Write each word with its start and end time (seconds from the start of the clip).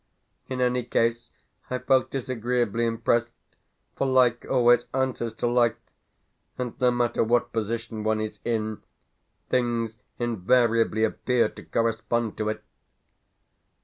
In 0.49 0.61
any 0.61 0.83
case 0.83 1.29
I 1.69 1.77
felt 1.77 2.09
disagreeably 2.09 2.87
impressed, 2.87 3.29
for 3.95 4.07
like 4.07 4.47
always 4.49 4.85
answers 4.95 5.31
to 5.35 5.45
like, 5.45 5.77
and, 6.57 6.73
no 6.81 6.89
matter 6.89 7.23
what 7.23 7.53
position 7.53 8.03
one 8.03 8.19
is 8.19 8.39
in, 8.43 8.81
things 9.51 9.99
invariably 10.17 11.03
appear 11.03 11.49
to 11.49 11.61
correspond 11.63 12.35
to 12.37 12.49
it. 12.49 12.63